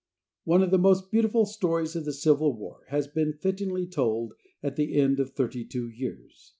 One 0.45 0.63
of 0.63 0.71
the 0.71 0.79
most 0.79 1.11
beautiful 1.11 1.45
stories 1.45 1.95
of 1.95 2.05
the 2.05 2.11
Civil 2.11 2.57
War 2.57 2.85
has 2.87 3.05
been 3.07 3.33
fittingly 3.33 3.85
told 3.85 4.33
at 4.63 4.75
the 4.75 4.99
end 4.99 5.19
of 5.19 5.33
thirty 5.35 5.63
two 5.63 5.89
years. 5.89 6.49